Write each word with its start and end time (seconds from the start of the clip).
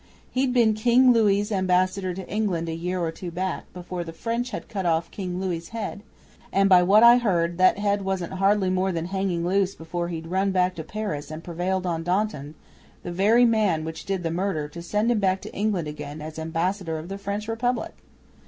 He'd 0.31 0.51
been 0.51 0.73
King 0.73 1.13
Louis' 1.13 1.51
Ambassador 1.51 2.15
to 2.15 2.27
England 2.27 2.67
a 2.67 2.73
year 2.73 2.99
or 2.99 3.11
two 3.11 3.29
back, 3.29 3.71
before 3.71 4.03
the 4.03 4.11
French 4.11 4.49
had 4.49 4.67
cut 4.67 4.83
off 4.83 5.11
King 5.11 5.39
Louis' 5.39 5.67
head; 5.67 6.01
and, 6.51 6.67
by 6.67 6.81
what 6.81 7.03
I 7.03 7.17
heard, 7.17 7.59
that 7.59 7.77
head 7.77 8.01
wasn't 8.01 8.33
hardly 8.33 8.71
more 8.71 8.91
than 8.91 9.05
hanging 9.05 9.45
loose 9.47 9.75
before 9.75 10.07
he'd 10.07 10.25
run 10.25 10.49
back 10.49 10.73
to 10.77 10.83
Paris 10.83 11.29
and 11.29 11.43
prevailed 11.43 11.85
on 11.85 12.01
Danton, 12.01 12.55
the 13.03 13.11
very 13.11 13.45
man 13.45 13.85
which 13.85 14.05
did 14.05 14.23
the 14.23 14.31
murder, 14.31 14.67
to 14.69 14.81
send 14.81 15.11
him 15.11 15.19
back 15.19 15.39
to 15.41 15.53
England 15.53 15.87
again 15.87 16.19
as 16.19 16.39
Ambassador 16.39 16.97
of 16.97 17.07
the 17.07 17.19
French 17.19 17.47
Republic! 17.47 17.95